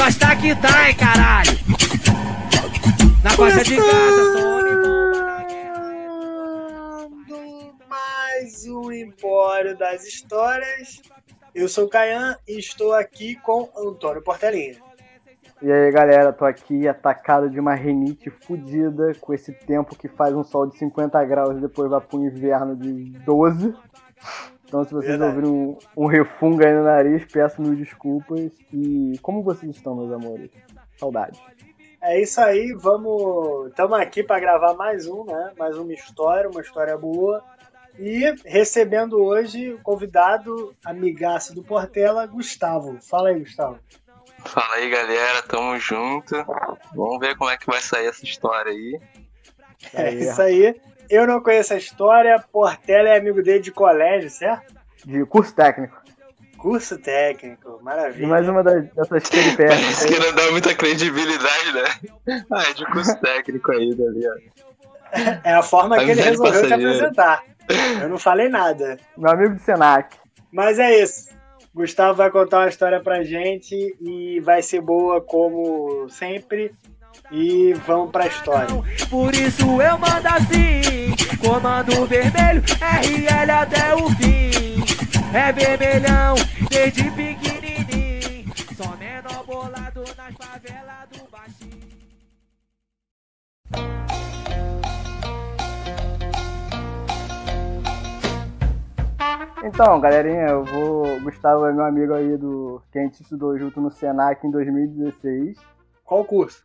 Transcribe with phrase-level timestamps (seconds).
[0.00, 1.50] gosta que tá, hein, caralho.
[3.22, 7.08] Na costa de casa, sou homem bomba na guerra.
[7.86, 11.02] mais um Empório das Histórias.
[11.54, 14.76] Eu sou o Caian e estou aqui com Antônio Portelinha.
[15.60, 20.34] E aí galera, tô aqui atacado de uma renite fodida com esse tempo que faz
[20.34, 23.74] um sol de 50 graus e depois vai pro inverno de 12.
[24.70, 25.36] Então se vocês Verdade.
[25.36, 28.52] ouvirem um, um refunga aí no nariz, peço mil desculpas.
[28.72, 30.48] E como vocês estão, meus amores?
[30.96, 31.42] Saudade.
[32.00, 33.70] É isso aí, vamos.
[33.70, 35.50] Estamos aqui para gravar mais um, né?
[35.58, 37.42] Mais uma história, uma história boa.
[37.98, 42.96] E recebendo hoje o convidado, amigaço do Portela, Gustavo.
[43.02, 43.76] Fala aí, Gustavo.
[44.44, 46.36] Fala aí, galera, tamo junto.
[46.94, 49.00] Vamos ver como é que vai sair essa história aí.
[49.92, 50.80] É isso aí.
[51.10, 54.72] Eu não conheço a história, Portela é amigo dele de colégio, certo?
[55.04, 56.00] De curso técnico.
[56.56, 58.28] Curso técnico, E maravilha.
[58.28, 59.80] mais uma das, dessas peripécias.
[59.80, 62.44] Parece que não dá muita credibilidade, né?
[62.52, 65.40] Ah, é de curso técnico aí, tá ligado?
[65.42, 67.42] É a forma que ele Amizade resolveu se apresentar.
[68.02, 68.96] Eu não falei nada.
[69.16, 70.16] Meu amigo de Senac.
[70.52, 71.30] Mas é isso.
[71.74, 76.72] Gustavo vai contar uma história pra gente e vai ser boa como sempre.
[77.32, 78.68] E vamos pra história.
[79.08, 84.50] Por isso eu mando assim, comando vermelho, RL até o fim.
[85.32, 86.34] É vermelhão,
[86.68, 91.90] desde pequenininho, só menor bolado nas favelas do baixinho.
[99.62, 101.16] Então, galerinha, eu vou.
[101.16, 102.82] o Gustavo é meu amigo aí do.
[102.90, 105.58] que a gente estudou junto no Senac em 2016.
[106.04, 106.64] Qual curso?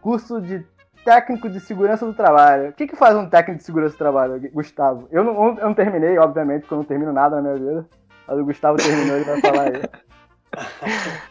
[0.00, 0.64] Curso de
[1.04, 2.70] técnico de segurança do trabalho.
[2.70, 5.08] O que, que faz um técnico de segurança do trabalho, Gustavo?
[5.10, 7.88] Eu não, eu não terminei, obviamente, porque eu não termino nada na minha vida.
[8.26, 9.82] Mas o Gustavo terminou, ele vai falar aí.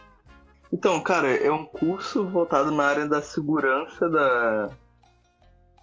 [0.72, 4.68] Então, cara, é um curso voltado na área da segurança da...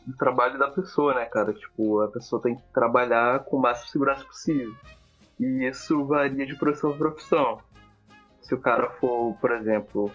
[0.05, 1.53] do trabalho da pessoa, né, cara?
[1.53, 4.73] Tipo, a pessoa tem que trabalhar com o máximo de segurança possível.
[5.37, 7.59] E isso varia de profissão para profissão.
[8.41, 10.09] Se o cara for, por exemplo,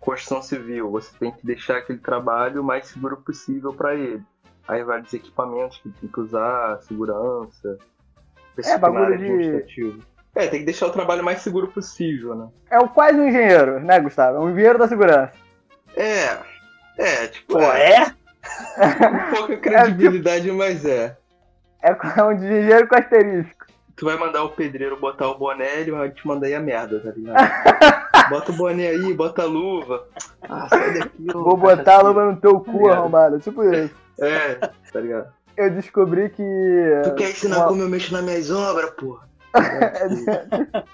[0.00, 4.22] construção civil, você tem que deixar aquele trabalho o mais seguro possível para ele.
[4.66, 10.02] Aí vai dos equipamentos que tem que usar, segurança, bagulho disciplinar de- administrativo.
[10.34, 12.48] É, tem que deixar o trabalho mais seguro possível, né?
[12.70, 14.36] É o quase um engenheiro, né, Gustavo?
[14.36, 15.32] É um engenheiro da segurança.
[15.96, 16.38] É,
[16.98, 18.14] é, tipo, Pô, é, é?
[19.34, 21.16] pouca credibilidade, mas é.
[21.82, 23.66] É um engenheiro com asterisco.
[23.96, 27.00] Tu vai mandar o pedreiro botar o boné, ele vai te mandar aí a merda,
[27.00, 27.36] tá ligado?
[28.30, 30.04] bota o boné aí, bota a luva.
[30.48, 32.08] Ah, sai daqui, ô, Vou botar a cachaceiro.
[32.08, 32.98] luva no teu cu, Obrigado.
[32.98, 33.38] arrombado.
[33.40, 33.94] Tipo isso.
[34.20, 34.54] É,
[34.92, 35.28] tá ligado?
[35.56, 36.42] Eu descobri que.
[37.04, 39.28] Tu quer ensinar uma- como eu mexo nas minhas obras, porra?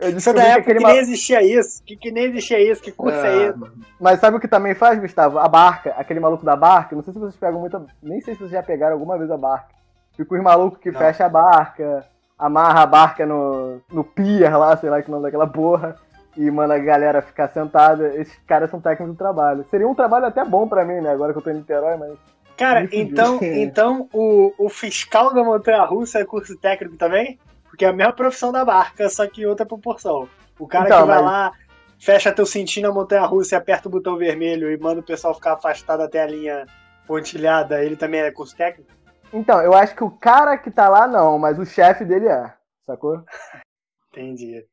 [0.00, 1.82] Eu Isso é descobri que aquele que nem existia isso.
[1.84, 2.82] Que, que nem existia isso.
[2.82, 3.58] Que curso é Ah, esse?
[3.58, 3.72] mano.
[4.00, 5.38] Mas sabe o que também faz, Gustavo?
[5.38, 6.94] A barca, aquele maluco da barca.
[6.96, 7.80] Não sei se vocês pegam muita.
[8.02, 9.68] Nem sei se vocês já pegaram alguma vez a barca.
[10.16, 10.98] Fica os malucos que Não.
[10.98, 12.04] fecha a barca,
[12.38, 15.96] amarra a barca no, no pier lá, sei lá que nome daquela porra,
[16.36, 18.14] e manda a galera ficar sentada.
[18.14, 19.64] Esses caras são técnicos do trabalho.
[19.70, 21.10] Seria um trabalho até bom pra mim, né?
[21.10, 22.18] Agora que eu tô em Niterói, mas.
[22.56, 27.38] Cara, então, então o, o fiscal da Montanha Russa é curso técnico também?
[27.64, 30.28] Porque é a mesma profissão da barca, só que em outra proporção.
[30.58, 31.52] O cara Então, que vai mas- lá,
[31.98, 35.34] fecha teu cintinho na Montanha Russa e aperta o botão vermelho e manda o pessoal
[35.34, 36.66] ficar afastado até a linha
[37.08, 38.90] pontilhada, ele também é curso técnico?
[39.32, 42.52] Então, eu acho que o cara que tá lá não, mas o chefe dele é.
[42.86, 43.20] Sacou?
[44.14, 44.64] Entendi.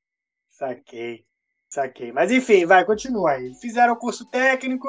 [0.49, 1.23] Saquei.
[1.71, 2.11] Saquei.
[2.11, 3.53] Mas enfim, vai, continua aí.
[3.55, 4.87] Fizeram o curso técnico.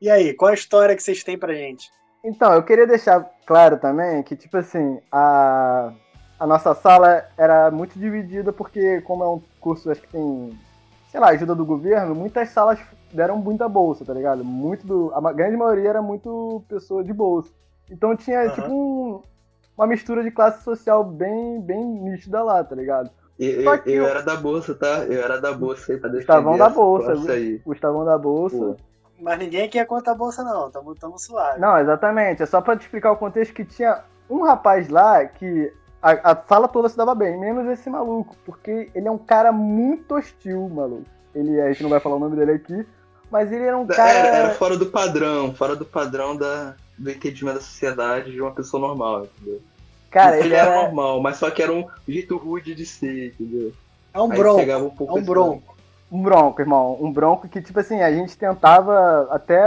[0.00, 1.90] E aí, qual a história que vocês têm pra gente?
[2.24, 5.92] Então, eu queria deixar claro também que, tipo assim, a,
[6.38, 10.56] a nossa sala era muito dividida porque, como é um curso, acho que tem,
[11.10, 12.78] sei lá, ajuda do governo, muitas salas
[13.12, 14.44] deram muita bolsa, tá ligado?
[14.44, 17.50] Muito do, a grande maioria era muito pessoa de bolsa.
[17.90, 18.50] Então tinha, Aham.
[18.54, 19.22] tipo, um-
[19.76, 23.10] uma mistura de classe social bem, bem nítida lá, tá ligado?
[23.44, 25.04] Eu, eu, eu era da bolsa, tá?
[25.04, 27.14] Eu era da bolsa aí pra defender Gustavão da bolsa.
[27.64, 28.56] Gustavão da Bolsa.
[28.56, 28.76] Pô.
[29.20, 30.70] Mas ninguém aqui é contra a bolsa, não.
[30.70, 31.60] Tamo, tamo suave.
[31.60, 32.42] Não, exatamente.
[32.42, 36.42] É só pra te explicar o contexto que tinha um rapaz lá que a, a
[36.48, 40.68] sala toda se dava bem, menos esse maluco, porque ele é um cara muito hostil,
[40.68, 41.06] maluco.
[41.34, 42.86] Ele, a gente não vai falar o nome dele aqui,
[43.30, 44.10] mas ele era um cara.
[44.10, 48.52] Era, era fora do padrão, fora do padrão da, do entendimento da sociedade de uma
[48.52, 49.60] pessoa normal, entendeu?
[50.12, 50.82] Cara, ele era era.
[50.82, 53.72] normal, mas só que era um jeito rude de ser, entendeu?
[54.12, 54.60] É um Aí bronco.
[54.60, 55.72] um É pouco um esse- bronco.
[56.12, 56.98] Um bronco, irmão.
[57.00, 59.58] Um bronco que, tipo assim, a gente tentava até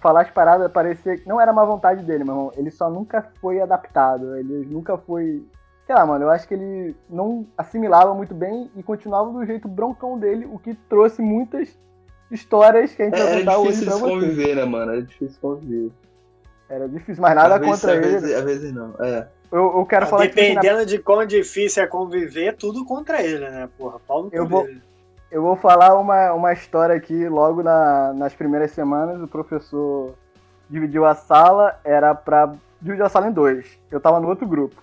[0.00, 2.52] falar as paradas, parecer que não era má vontade dele, meu irmão.
[2.56, 4.36] Ele só nunca foi adaptado.
[4.36, 5.44] Ele nunca foi.
[5.86, 9.68] Sei lá, mano, eu acho que ele não assimilava muito bem e continuava do jeito
[9.68, 11.68] broncão dele, o que trouxe muitas
[12.30, 14.12] histórias que a gente vai Era contar hoje difícil pra vocês.
[14.12, 14.92] conviver, né, mano?
[14.92, 15.90] Era difícil conviver.
[16.68, 18.08] Era difícil, mas nada às vezes, contra às ele.
[18.18, 19.28] Vezes, às vezes não, é.
[19.50, 23.22] Eu, eu quero falar que assim, na- Dependendo de quão difícil é conviver, tudo contra
[23.22, 23.68] ele, né?
[23.78, 24.82] Porra, pau no Eu vou- dele.
[25.30, 29.20] eu vou falar uma, uma história aqui logo na- nas primeiras semanas.
[29.22, 30.14] O professor
[30.68, 33.78] dividiu a sala, era pra dividir a sala em dois.
[33.90, 34.76] Eu tava no outro grupo.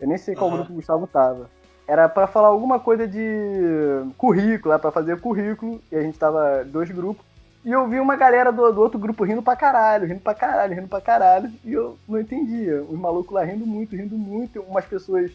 [0.00, 0.58] Eu nem sei qual Aham.
[0.58, 1.50] grupo o Gustavo tava.
[1.86, 6.64] Era pra falar alguma coisa de currículo, era pra fazer currículo, e a gente tava
[6.64, 7.24] dois grupos.
[7.64, 10.74] E eu vi uma galera do, do outro grupo rindo pra caralho, rindo pra caralho,
[10.74, 11.50] rindo pra caralho.
[11.64, 12.82] E eu não entendia.
[12.82, 14.60] Os malucos lá rindo muito, rindo muito.
[14.62, 15.30] Umas pessoas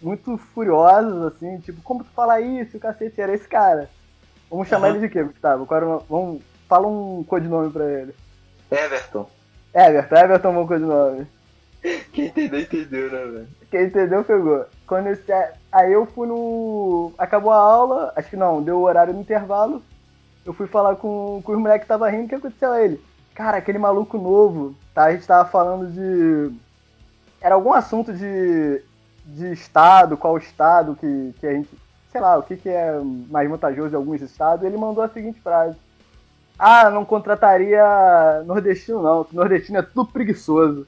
[0.00, 2.76] muito furiosas, assim, tipo, como tu fala isso?
[2.76, 3.88] O cacete era esse cara.
[4.50, 4.96] Vamos chamar Aham.
[4.96, 5.64] ele de quê, Gustavo?
[5.64, 8.14] Qual o- vamos, fala um codinome pra ele.
[8.70, 9.26] Everton.
[9.74, 11.26] Everton, Everton é um bom codinome.
[12.12, 13.48] Quem entendeu, entendeu, né, velho?
[13.70, 14.66] Quem entendeu, pegou.
[14.86, 15.32] Quando esse,
[15.72, 17.12] aí eu fui no.
[17.16, 19.82] Acabou a aula, acho que não, deu o horário no intervalo.
[20.44, 23.00] Eu fui falar com, com os moleques que tava rindo, o que aconteceu a ele?
[23.34, 25.04] Cara, aquele maluco novo, tá?
[25.04, 26.54] A gente tava falando de.
[27.40, 28.82] Era algum assunto de.
[29.24, 31.68] de estado, qual estado que, que a gente.
[32.10, 32.98] Sei lá, o que, que é
[33.30, 34.64] mais vantajoso em alguns estados.
[34.64, 35.76] Ele mandou a seguinte frase.
[36.58, 37.82] Ah, não contrataria
[38.44, 40.86] nordestino não, nordestino é tudo preguiçoso.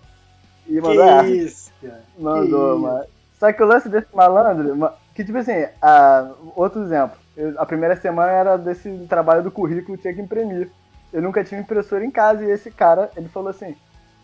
[0.67, 1.21] E mandou.
[1.25, 2.03] Que isso, cara.
[2.19, 3.05] Mandou, Que mano.
[3.39, 7.17] Só que o lance desse malandro, ma- que tipo assim, a- outro exemplo,
[7.57, 10.71] a primeira semana era desse trabalho do currículo, tinha que imprimir.
[11.13, 13.77] Eu nunca tive impressora em casa e esse cara, ele falou assim,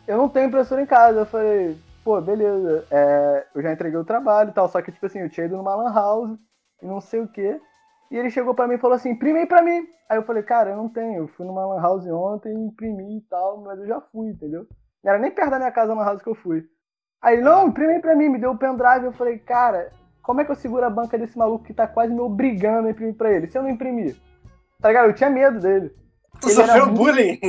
[0.06, 1.20] eu não tenho impressora em casa.
[1.20, 5.05] Eu falei, pô, beleza, é, eu já entreguei o trabalho e tal, só que tipo
[5.06, 6.38] assim, eu tinha ido numa lan house
[6.82, 7.60] e não sei o que.
[8.10, 9.87] E ele chegou pra mim e falou assim, imprime aí pra mim.
[10.08, 13.20] Aí eu falei, cara, eu não tenho, eu fui numa lan house ontem, imprimi e
[13.22, 14.66] tal, mas eu já fui, entendeu?
[15.05, 16.64] Não era nem perto da minha casa a lan house que eu fui.
[17.20, 19.05] Aí não, imprime aí pra mim, me deu o pendrive.
[19.05, 19.90] Eu falei, cara,
[20.29, 22.91] como é que eu seguro a banca desse maluco que tá quase me obrigando a
[22.91, 23.47] imprimir pra ele?
[23.47, 24.15] Se eu não imprimir?
[24.79, 25.07] Tá ligado?
[25.09, 25.91] Eu tinha medo dele.
[26.39, 27.41] Tu Ele sofreu muito- bullying?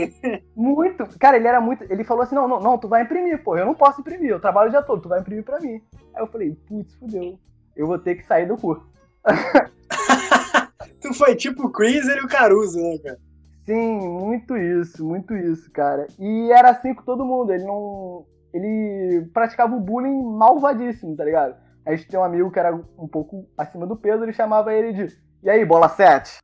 [0.55, 1.19] Muito.
[1.19, 1.83] Cara, ele era muito.
[1.91, 3.57] Ele falou assim: não, não, não, tu vai imprimir, pô.
[3.57, 5.81] Eu não posso imprimir, eu trabalho o dia todo, tu vai imprimir pra mim.
[6.15, 7.37] Aí eu falei, putz, fudeu.
[7.75, 8.87] Eu vou ter que sair do curso.
[11.01, 13.19] tu foi tipo o Chris e o Caruso, né, cara?
[13.65, 16.07] Sim, muito isso, muito isso, cara.
[16.17, 17.51] E era assim com todo mundo.
[17.51, 18.25] Ele não.
[18.53, 21.55] Ele praticava um bullying malvadíssimo, tá ligado?
[21.89, 24.93] A gente tem um amigo que era um pouco acima do peso, ele chamava ele
[24.93, 25.17] de.
[25.41, 26.37] E aí, bola 7?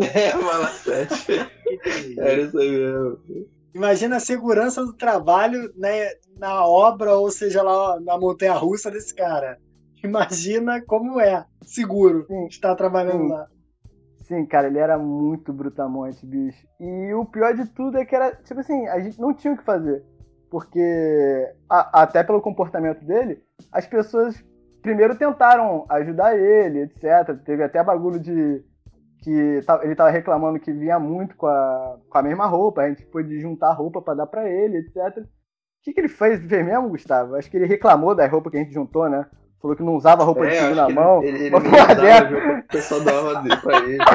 [0.00, 1.14] É, bala 7.
[2.18, 3.18] Era isso aí mesmo.
[3.72, 9.14] Imagina a segurança do trabalho né, na obra, ou seja lá, na montanha russa desse
[9.14, 9.60] cara.
[10.02, 12.46] Imagina como é seguro Sim.
[12.46, 13.28] estar trabalhando Sim.
[13.28, 13.46] lá.
[14.26, 16.66] Sim, cara, ele era muito brutamonte, bicho.
[16.80, 19.56] E o pior de tudo é que era, tipo assim, a gente não tinha o
[19.56, 20.02] que fazer.
[20.50, 23.40] Porque, a- até pelo comportamento dele,
[23.70, 24.42] as pessoas
[24.82, 27.36] primeiro tentaram ajudar ele, etc.
[27.44, 28.64] Teve até bagulho de
[29.22, 33.04] que ele tava reclamando que vinha muito com a, com a mesma roupa, a gente
[33.04, 35.18] pôde juntar roupa pra dar pra ele, etc.
[35.18, 37.36] O que, que ele fez, fez mesmo, Gustavo?
[37.36, 39.26] Acho que ele reclamou da roupa que a gente juntou, né?
[39.60, 41.22] Falou que não usava roupa de É, segunda que mão.
[41.22, 42.34] ele, ele, ele porra dessa.
[42.34, 43.98] o pessoal dava pra ele.
[44.00, 44.06] né?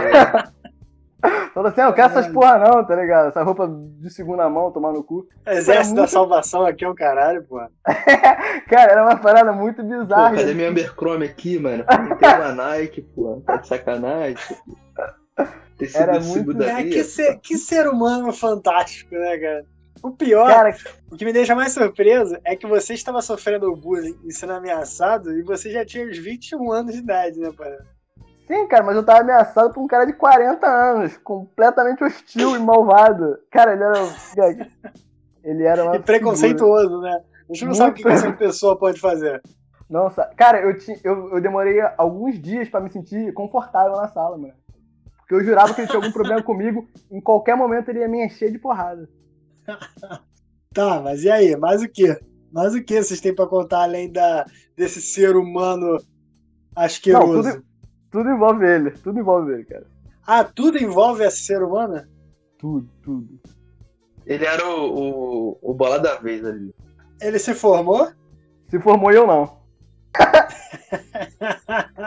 [1.54, 3.30] Falou assim, ah, eu quero essas porra não, tá ligado?
[3.30, 3.68] Essa roupa
[4.00, 5.27] de segunda mão, tomar no cu.
[5.45, 7.60] Exército muito- da Salvação aqui é o caralho, pô.
[8.69, 10.36] Cara, era uma parada muito Pô, bizarra.
[10.36, 11.83] cadê minha Abercrombie aqui, mano?
[12.19, 13.42] Tem uma Nike, pô.
[13.45, 14.38] Tá de sacanagem.
[15.77, 19.66] Tecido Era muito- É, que, ser, que ser humano fantástico, né, cara?
[20.04, 20.76] O pior, Cara,
[21.11, 25.33] o que me deixa mais surpreso é que você estava sofrendo bullying e sendo ameaçado
[25.33, 27.71] e você já tinha uns 21 anos de idade, né, pai?
[28.47, 32.59] Sim, cara, mas eu tava ameaçado por um cara de 40 anos, completamente hostil e
[32.59, 33.37] malvado.
[33.52, 34.56] Cara, ele era.
[35.44, 35.95] Ele era uma.
[35.95, 37.21] E preconceituoso, né?
[37.49, 39.42] A gente não sabe o que que essa pessoa pode fazer.
[39.42, 39.56] figura.
[39.87, 44.07] Não, sa- cara, eu, ti- eu, eu demorei alguns dias pra me sentir confortável na
[44.07, 44.54] sala, mano.
[45.19, 48.25] Porque eu jurava que ele tinha algum problema comigo, em qualquer momento ele ia me
[48.25, 49.07] encher de porrada.
[50.73, 51.56] Tá, mas e aí?
[51.56, 52.19] Mais o quê?
[52.52, 55.97] Mais o que vocês têm pra contar além da, desse ser humano
[56.75, 57.44] asqueroso?
[57.44, 57.66] Não, tudo,
[58.16, 59.86] tudo envolve ele, tudo envolve ele, cara.
[60.26, 62.02] Ah, tudo envolve esse ser humano?
[62.57, 63.28] Tudo, tudo.
[64.26, 66.74] Ele era o, o, o bola da vez ali.
[67.22, 68.07] Ele se formou?
[68.69, 69.57] Se formou e eu não.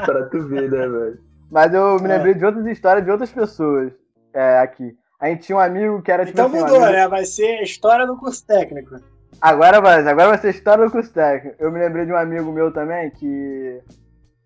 [0.07, 1.19] Pra tu ver, né, velho?
[1.51, 2.17] Mas eu me É.
[2.17, 3.93] lembrei de outras histórias de outras pessoas
[4.33, 4.97] é, aqui.
[5.21, 7.09] A gente tinha um amigo que era tipo Então assim, um mudou, amigo- né?
[7.09, 8.97] Vai ser história do curso técnico.
[9.41, 11.57] Agora vai, agora vai ser história do curso técnico.
[11.59, 13.81] Eu me lembrei de um amigo meu também, que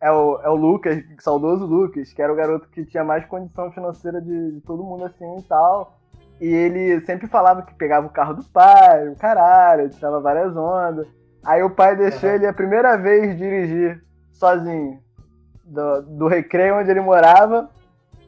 [0.02, 3.71] é o, é o Lucas, saudoso Lucas, que era o garoto que tinha mais condição
[3.71, 5.97] financeira de, de todo mundo assim e tal.
[6.40, 11.06] E ele sempre falava que pegava o carro do pai, o caralho, tirava várias ondas.
[11.44, 12.35] Aí o pai deixou Aham.
[12.35, 14.99] ele a primeira vez dirigir sozinho
[15.64, 17.71] do, do recreio onde ele morava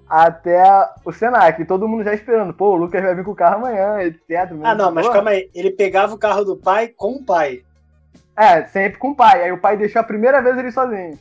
[0.08, 0.62] até
[1.04, 1.60] o Senac.
[1.60, 2.54] E todo mundo já esperando.
[2.54, 4.52] Pô, o Lucas vai vir com o carro amanhã, etc.
[4.62, 5.50] Ah, não, mas calma aí.
[5.52, 7.64] Ele pegava o carro do pai com o pai.
[8.36, 9.42] É, sempre com o pai.
[9.42, 11.18] Aí o pai deixou a primeira vez ele sozinho.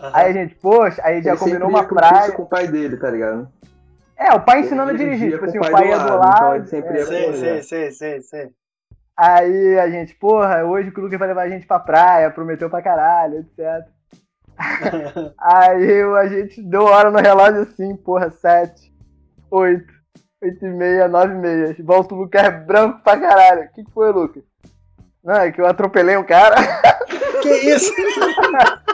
[0.00, 0.10] Aham.
[0.14, 2.32] Aí a gente, poxa, aí já Ele combinou uma praia.
[2.32, 3.48] com o pai dele, tá ligado?
[4.16, 5.32] É, o pai ensinando a dirigir.
[5.32, 7.00] Tipo assim, o pai ia do do lado, então ele sempre é.
[7.00, 8.50] ia Sei, com sei, sei, sei, sei.
[9.16, 12.82] Aí a gente, porra, hoje o Lucas vai levar a gente pra praia, prometeu pra
[12.82, 13.86] caralho, etc.
[15.38, 18.92] Aí a gente deu hora no relógio assim, porra, 7,
[19.50, 19.84] 8,
[20.42, 21.76] 8 e meia, 9 e meia.
[21.80, 23.64] Volta o Lucas branco pra caralho.
[23.64, 24.42] O que, que foi, Lucas?
[25.22, 26.56] Não, é que eu atropelei um cara.
[27.42, 27.92] que isso?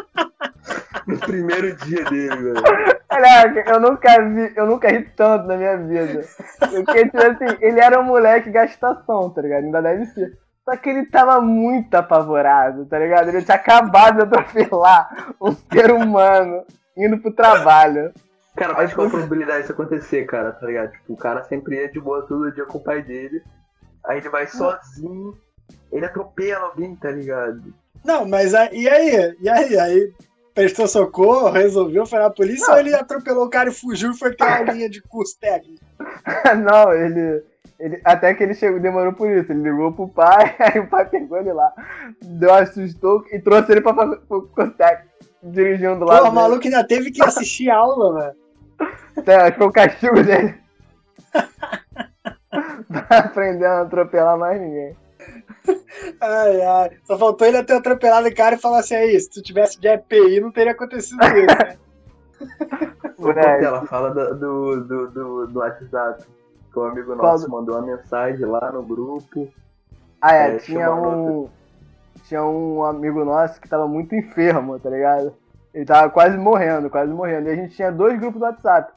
[1.14, 2.62] No primeiro dia dele, velho.
[3.08, 6.24] Caraca, eu nunca vi, eu nunca ri tanto na minha vida.
[6.58, 9.64] Porque, tipo assim, ele era um moleque gastação, tá ligado?
[9.64, 10.38] Ainda deve ser.
[10.64, 13.28] Só que ele tava muito apavorado, tá ligado?
[13.28, 16.64] Ele tinha acabado de atropelar um ser humano
[16.96, 18.12] indo pro trabalho.
[18.56, 20.92] Cara, mas qual a probabilidade disso acontecer, cara, tá ligado?
[20.92, 23.42] Tipo, o cara sempre ia de boa todo dia com o pai dele.
[24.04, 25.36] Aí ele vai sozinho,
[25.90, 27.74] ele atropela alguém, tá ligado?
[28.04, 29.36] Não, mas aí, e aí?
[29.40, 29.78] E aí?
[29.78, 30.12] Aí
[30.54, 32.75] prestou socorro, resolveu, foi na polícia Não.
[32.75, 35.85] ou ele atropelou o cara e fugiu e foi ter uma linha de curso técnico?
[36.62, 37.42] Não, ele,
[37.78, 38.00] ele.
[38.04, 39.52] Até que ele chegou, demorou por isso.
[39.52, 41.73] Ele ligou pro pai, aí o pai pegou ele lá,
[42.23, 45.04] deu assustou e trouxe ele pra fazer pro Costec,
[45.42, 46.25] dirigindo do lado.
[46.25, 48.37] Pô, o maluco ainda teve que assistir aula, velho.
[49.16, 50.54] Até, acho que foi o castigo dele.
[52.88, 54.97] pra aprender a não atropelar mais ninguém.
[56.20, 56.90] Ai, ai.
[57.04, 59.88] Só faltou ele ter atropelado o cara e falar assim, aí, se tu tivesse de
[59.88, 61.76] EPI, não teria acontecido isso, né?
[63.18, 63.64] Moleque.
[63.64, 66.24] Ela fala do, do, do, do, do WhatsApp.
[66.72, 69.48] Que um amigo nosso do- mandou uma mensagem lá no grupo.
[70.20, 71.48] Ah, é, É, tinha um.
[72.24, 75.34] Tinha um amigo nosso que tava muito enfermo, tá ligado?
[75.74, 77.48] Ele tava quase morrendo, quase morrendo.
[77.48, 78.92] E a gente tinha dois grupos do WhatsApp.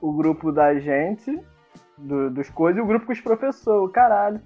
[0.00, 1.40] O grupo da gente,
[1.96, 4.40] do- dos coisas, e o grupo com os professores, caralho.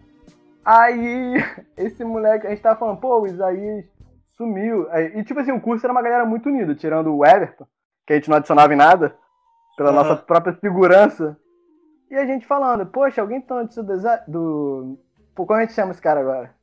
[0.69, 1.35] Aí,
[1.79, 3.87] esse moleque, a gente tava falando, pô, o Isaías
[4.37, 4.87] sumiu.
[4.91, 7.67] Aí, E tipo assim, o curso era uma galera muito unida, tirando o Everton,
[8.07, 9.17] que a gente não adicionava em nada,
[9.79, 10.03] pela Aham.
[10.03, 11.39] nossa própria segurança.
[12.11, 13.85] E a gente falando, poxa, alguém tá antes do,
[14.27, 14.99] do.
[15.35, 16.55] Pô, como a gente chama esse cara agora?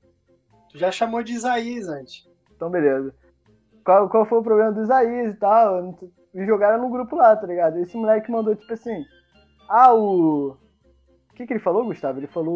[0.72, 2.30] Tu já chamou de Isaías antes.
[2.56, 3.12] Então, beleza.
[3.84, 5.98] Qual, qual foi o problema do Isaías e tal?
[6.32, 7.80] E jogaram no grupo lá, tá ligado?
[7.80, 9.04] Esse moleque mandou, tipo assim.
[9.68, 10.58] Ah, o.
[11.32, 12.20] O que, que ele falou, Gustavo?
[12.20, 12.56] Ele falou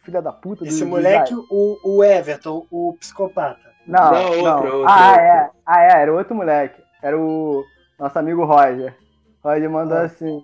[0.00, 1.46] o filho da puta do Esse do moleque, Isaías.
[1.50, 3.70] o, o Everton, o psicopata.
[3.86, 4.54] Não, Não, não.
[4.56, 5.20] outro, outro, ah, outro.
[5.20, 5.50] é.
[5.66, 6.80] Ah, é, era outro moleque.
[7.02, 7.64] Era o
[7.98, 8.94] nosso amigo Roger.
[9.42, 10.02] Roger mandou Ah.
[10.02, 10.42] assim,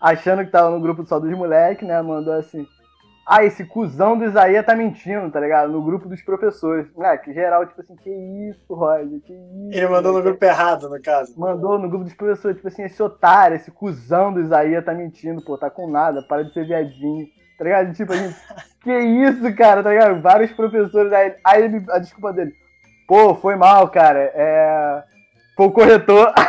[0.00, 2.00] achando que tava no grupo só dos moleques, né?
[2.02, 2.66] Mandou assim.
[3.28, 5.72] Ah, esse cuzão do Isaías tá mentindo, tá ligado?
[5.72, 6.86] No grupo dos professores.
[6.94, 9.76] Moleque, geral, tipo assim, que isso, Roger, que isso.
[9.76, 11.34] Ele mandou no grupo errado, no caso.
[11.36, 15.42] Mandou no grupo dos professores, tipo assim, esse otário, esse cuzão do Isaías tá mentindo,
[15.44, 17.26] pô, tá com nada, para de ser viadinho.
[17.58, 17.94] Tá ligado?
[17.94, 18.36] Tipo, a gente,
[18.82, 20.20] que isso, cara, tá ligado?
[20.20, 22.54] Vários professores, aí, aí ele, a desculpa dele,
[23.08, 25.02] pô, foi mal, cara, é.
[25.56, 26.32] Foi o corretor.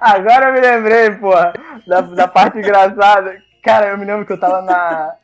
[0.00, 1.52] Agora eu me lembrei, porra,
[1.86, 3.36] da, da parte engraçada.
[3.62, 5.14] Cara, eu me lembro que eu tava na,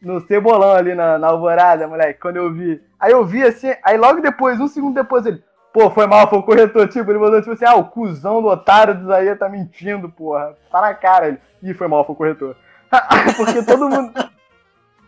[0.00, 2.80] no Cebolão ali na, na Alvorada, moleque, quando eu vi.
[2.98, 6.38] Aí eu vi assim, aí logo depois, um segundo depois, ele, pô, foi mal, foi
[6.38, 9.48] o corretor, tipo, ele mandou tipo assim, ah, o cuzão do otário do Isaías tá
[9.48, 10.56] mentindo, porra.
[10.70, 11.38] Tá na cara ele.
[11.62, 12.56] Ih, foi mal, foi o corretor.
[13.36, 14.12] Porque todo mundo.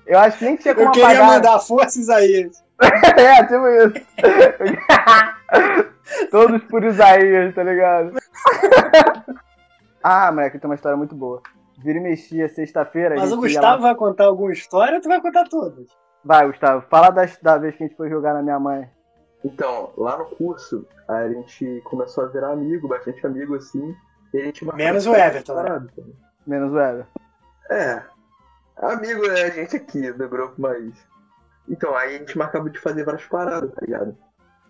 [0.07, 1.27] Eu acho que nem tinha como Eu queria apagar.
[1.27, 2.63] mandar força, Isaías.
[2.81, 4.07] é, tipo isso.
[6.31, 8.13] Todos por Isaías, tá ligado?
[10.03, 11.41] ah, moleque, tem uma história muito boa.
[11.79, 13.17] Vira e mexia sexta-feira.
[13.17, 15.87] Mas o Gustavo lá- vai contar alguma história ou tu vai contar todas?
[16.25, 18.89] Vai, Gustavo, fala da, da vez que a gente foi jogar na minha mãe.
[19.45, 23.95] Então, lá no curso, a gente começou a virar amigo, bastante amigo assim.
[24.33, 25.63] E a gente marcava Menos o Everton, né?
[25.65, 26.03] tá?
[26.47, 27.07] Menos o Ever.
[27.71, 28.03] É.
[28.77, 30.95] Amigo é a gente aqui do grupo, mas.
[31.69, 34.17] Então, aí a gente marcava de fazer várias paradas, tá ligado?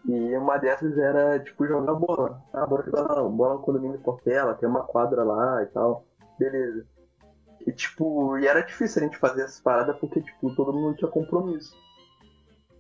[0.07, 2.43] E uma dessas era, tipo, jogar bola.
[2.53, 6.05] Ah, bora jogar lá, bola no condomínio de Portela, tem uma quadra lá e tal.
[6.39, 6.85] Beleza.
[7.67, 11.11] E, tipo, e era difícil a gente fazer essas paradas porque, tipo, todo mundo tinha
[11.11, 11.75] compromisso.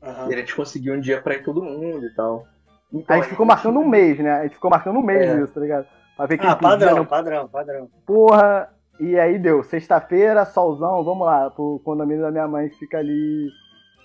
[0.05, 0.31] Aham.
[0.31, 2.47] E a gente conseguiu um dia pra ir todo mundo e tal.
[2.93, 4.33] Então, A gente ficou marcando um mês, né?
[4.33, 5.37] A gente ficou marcando um mês É.
[5.37, 5.87] disso, tá ligado?
[6.17, 7.91] Pra ver quem Ah, podia, padrão, não padrão, padrão.
[8.07, 8.71] Porra,
[9.01, 9.65] e aí deu.
[9.65, 13.49] Sexta-feira, solzão, vamos lá, pro condomínio da minha mãe que fica ali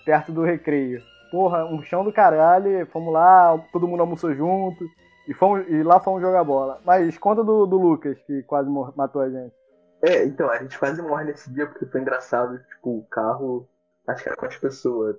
[0.04, 1.00] perto do recreio.
[1.30, 4.84] Porra, um chão do caralho, fomos lá, todo mundo almoçou junto,
[5.28, 6.80] e, fomos, e lá fomos jogar bola.
[6.84, 9.54] Mas conta do, do Lucas, que quase matou a gente.
[10.02, 13.68] É, então, a gente quase morre nesse dia porque foi engraçado, tipo, o carro.
[14.08, 15.14] Acho que era com as pessoas.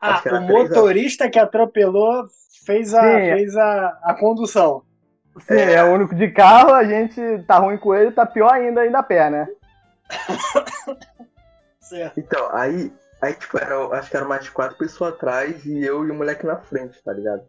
[0.00, 2.26] Ah, o motorista que atropelou
[2.64, 3.34] fez a, Sim.
[3.34, 4.82] fez a, a condução.
[5.40, 5.74] Sim, é.
[5.74, 8.98] é o único de carro, a gente tá ruim com ele, tá pior ainda ainda
[8.98, 9.48] a pé, né?
[11.80, 12.18] certo.
[12.18, 16.10] Então, aí, aí tipo, era, acho que eram mais quatro pessoas atrás e eu e
[16.10, 17.42] o moleque na frente, tá ligado?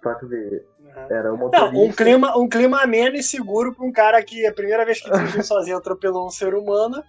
[0.00, 0.66] Pra tu ver.
[1.08, 1.72] Era o motorista.
[1.72, 5.00] Não, um clima, um clima ameno e seguro pra um cara que a primeira vez
[5.00, 7.02] que dirigiu sozinho atropelou um ser humano.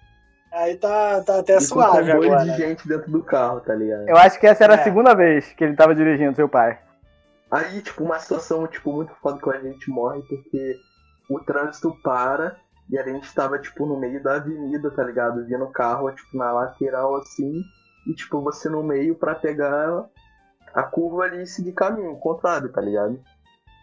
[0.53, 2.45] Aí tá, tá até e suave com um agora.
[2.45, 4.07] de gente dentro do carro, tá ligado?
[4.07, 4.79] Eu acho que essa era é.
[4.79, 6.79] a segunda vez que ele tava dirigindo, seu pai.
[7.49, 10.75] Aí, tipo, uma situação, tipo, muito foda que a gente morre, porque
[11.27, 12.55] o trânsito para
[12.87, 15.43] e a gente tava, tipo, no meio da avenida, tá ligado?
[15.45, 17.63] Vindo o carro, tipo, na lateral, assim,
[18.05, 20.05] e, tipo, você no meio pra pegar
[20.71, 23.19] a curva ali e seguir caminho contrário, tá ligado?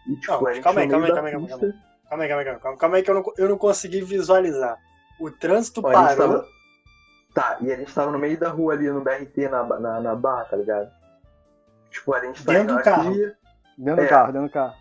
[0.07, 1.73] E, tipo, não, calma aí, calma aí, calma aí, calma aí, calma aí.
[2.09, 4.77] Calma aí, calma aí, calma aí, calma aí que eu não, eu não consegui visualizar.
[5.19, 6.43] O trânsito Ó, parou.
[7.33, 10.15] Tá, e a gente tava no meio da rua ali no BRT, na, na, na
[10.15, 10.91] barra, tá ligado?
[11.89, 13.13] Tipo, a gente tá Dentro do carro.
[13.77, 14.05] Dentro é.
[14.05, 14.73] do carro, dentro do carro.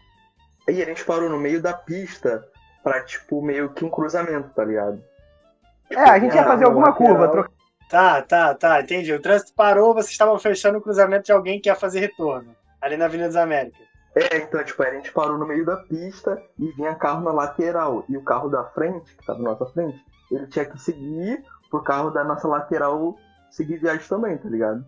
[0.69, 2.45] Aí a gente parou no meio da pista
[2.83, 5.03] pra, tipo, meio que um cruzamento, tá ligado?
[5.89, 7.09] Tipo, é, a gente ia fazer alguma lateral.
[7.09, 7.29] curva.
[7.29, 7.51] Troca...
[7.89, 9.13] Tá, tá, tá, entendi.
[9.13, 12.55] O trânsito parou, vocês estavam fechando o cruzamento de alguém que ia fazer retorno.
[12.81, 13.81] Ali na Avenida das Américas.
[14.15, 18.05] É, então, tipo, a gente parou no meio da pista e vinha carro na lateral.
[18.09, 21.83] E o carro da frente, que tava na nossa frente, ele tinha que seguir pro
[21.83, 23.17] carro da nossa lateral
[23.51, 24.85] seguir viagem também, tá ligado?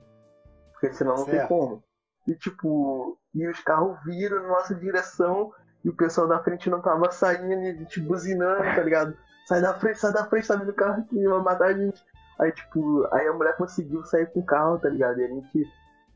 [0.73, 1.39] Porque senão não certo.
[1.39, 1.83] tem como.
[2.27, 5.53] E tipo, e os carros viram na nossa direção
[5.85, 9.17] e o pessoal da frente não tava saindo e a gente buzinando, tá ligado?
[9.47, 12.05] Sai da frente, sai da frente, tá vindo o carro aqui, vai matar a gente.
[12.39, 15.21] Aí, tipo, aí a mulher conseguiu sair com o carro, tá ligado?
[15.21, 15.67] E a gente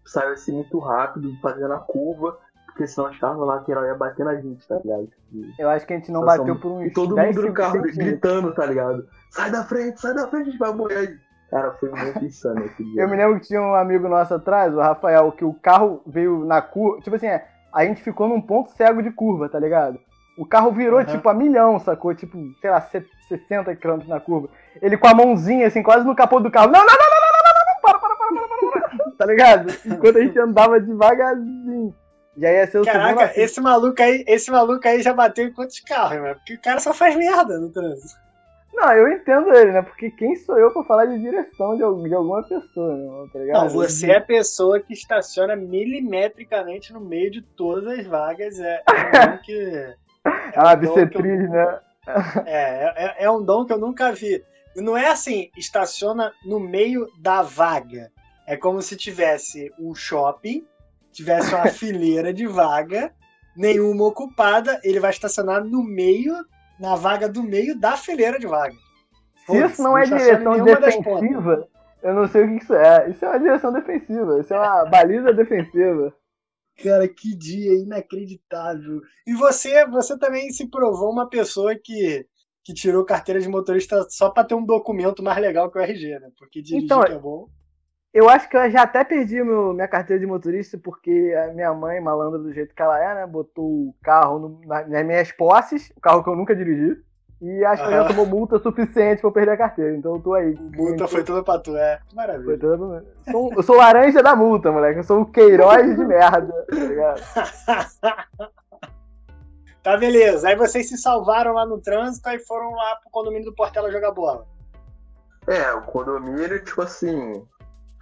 [0.05, 2.39] saiu assim muito rápido, fazendo a curva,
[2.77, 5.07] porque senão os carros na lateral ia bater na gente, tá ligado?
[5.07, 6.85] Tipo, Eu acho que a gente não bateu por um.
[6.85, 9.09] E todo mundo no carro gritando, tá ligado?
[9.31, 11.19] Sai da frente, sai da frente, a gente vai morrer.
[11.51, 13.03] Cara, foi muito insano esse dia.
[13.03, 16.45] Eu me lembro que tinha um amigo nosso atrás, o Rafael, que o carro veio
[16.45, 17.01] na curva.
[17.01, 19.99] Tipo assim, é, a gente ficou num ponto cego de curva, tá ligado?
[20.37, 21.07] O carro virou, uhum.
[21.07, 22.15] tipo, a milhão, sacou?
[22.15, 24.51] Tipo, sei lá, 60 km na curva.
[24.83, 26.71] Ele com a mãozinha, assim, quase no capô do carro.
[26.71, 29.25] Não, não, não, não, não, não, não, não, para, para, para, para, para, para, tá
[29.25, 29.73] ligado?
[29.87, 31.95] Enquanto a gente andava devagarzinho.
[32.37, 35.81] Já ia ser o Caraca, esse maluco aí, esse maluco aí já bateu em quantos
[35.81, 36.35] carros, mano?
[36.35, 38.27] Porque o cara só faz merda no trânsito.
[38.77, 39.81] Não, eu entendo ele, né?
[39.81, 43.29] Porque quem sou eu pra falar de direção de, de alguma pessoa, né?
[43.33, 43.63] tá ligado?
[43.63, 48.61] Não, você é a pessoa que estaciona milimetricamente no meio de todas as vagas.
[48.61, 49.97] É, é um que.
[50.27, 51.81] É ah, um bissetriz, eu, né?
[52.47, 54.45] É, é, é um dom que eu nunca vi.
[54.75, 58.11] Não é assim, estaciona no meio da vaga.
[58.47, 60.67] É como se tivesse um shopping,
[61.17, 63.13] tivesse uma fileira de vaga,
[63.57, 66.35] nenhuma ocupada, ele vai estacionar no meio
[66.79, 68.77] na vaga do meio da fileira de vaga.
[69.47, 71.69] Se isso não é direção defensiva,
[72.03, 73.11] eu não sei o que isso é.
[73.11, 76.15] Isso é uma direção defensiva, isso é uma baliza defensiva.
[76.83, 79.01] Cara, que dia inacreditável.
[79.27, 82.27] E você, você também se provou uma pessoa que,
[82.63, 86.19] que tirou carteira de motorista só para ter um documento mais legal que o RG,
[86.19, 86.29] né?
[86.37, 87.49] Porque dirigir então, é bom.
[88.17, 91.75] Eu acho que eu já até perdi meu, minha carteira de motorista porque a minha
[91.75, 95.93] mãe, malandra do jeito que ela é, né, botou o carro no, nas minhas posses,
[95.95, 96.99] o carro que eu nunca dirigi.
[97.43, 99.95] E acho que já tomou multa suficiente pra eu perder a carteira.
[99.95, 100.59] Então eu tô aí.
[100.75, 102.01] Multa foi toda pra tu, é.
[102.15, 102.47] Maravilha.
[102.47, 103.03] Foi toda pra...
[103.31, 105.01] sou, eu sou laranja da multa, moleque.
[105.01, 107.21] Eu sou o Queiroz de merda, tá ligado?
[109.85, 110.49] tá, beleza.
[110.49, 114.13] Aí vocês se salvaram lá no trânsito e foram lá pro condomínio do Portela jogar
[114.13, 114.47] bola.
[115.47, 117.47] É, o condomínio, tipo assim,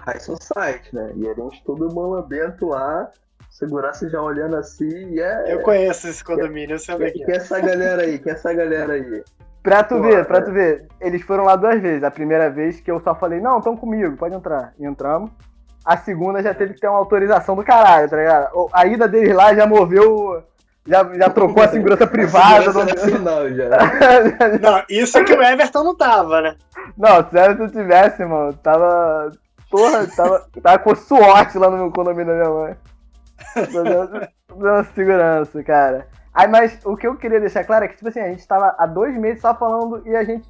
[0.07, 1.13] High Society, né?
[1.17, 3.11] E a gente todo malambento lá,
[3.51, 5.53] segurança já olhando assim, e é.
[5.53, 7.27] Eu conheço esse condomínio, eu sei onde é que é.
[7.27, 9.25] Que é essa galera aí, que é essa galera aí.
[9.63, 12.05] Pra tu Pô, ver, pra tu ver, eles foram lá duas vezes.
[12.05, 14.75] A primeira vez que eu só falei, não, estão comigo, pode entrar.
[14.79, 15.31] E entramos.
[15.83, 18.69] A segunda já teve que ter uma autorização do caralho, tá ligado?
[18.73, 20.43] A ida deles lá já moveu.
[20.87, 22.65] Já, já trocou a segurança privada.
[22.65, 23.69] Segurança nacional, já.
[24.61, 26.57] não, isso é que o Everton não tava, né?
[26.99, 29.31] Não, se o Everton tivesse, mano, tava
[29.75, 32.77] Porra, tava, tava com SWAT lá no meu condomínio da minha mãe.
[34.57, 36.07] Dando segurança, cara.
[36.33, 38.77] Aí, mas o que eu queria deixar claro é que, tipo assim, a gente tava
[38.79, 40.47] há dois meses só falando e a gente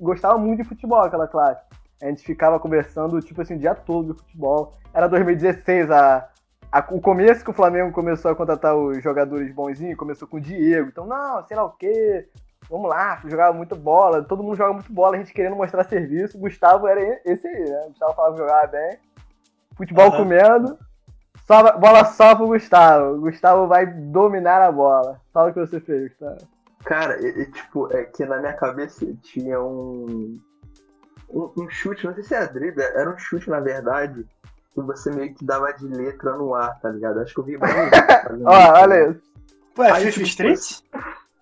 [0.00, 1.60] gostava muito de futebol, aquela classe.
[2.00, 4.74] A gente ficava conversando, tipo assim, o dia todo de futebol.
[4.94, 6.28] Era 2016, a,
[6.70, 10.40] a, o começo que o Flamengo começou a contratar os jogadores bonzinhos, começou com o
[10.40, 10.88] Diego.
[10.88, 12.28] Então, não, sei lá o quê,
[12.70, 16.38] vamos lá, jogava muito bola, todo mundo joga muito bola, a gente querendo mostrar serviço.
[16.38, 17.86] Gustavo era esse aí, né?
[17.88, 18.98] Gustavo falava que jogava bem.
[19.76, 20.16] Futebol uhum.
[20.16, 20.78] comendo.
[21.46, 23.20] Só, bola só pro Gustavo.
[23.20, 25.20] Gustavo vai dominar a bola.
[25.32, 26.38] Fala o que você fez, Gustavo.
[26.84, 30.38] Cara, e, e, tipo, é que na minha cabeça tinha um,
[31.30, 34.26] um, um chute, não sei se era é drible, era um chute na verdade,
[34.74, 37.20] que você meio que dava de letra no ar, tá ligado?
[37.20, 37.70] Acho que eu vi bem.
[38.44, 39.22] Ó, olha isso.
[39.78, 40.82] Ué, Fifa Street?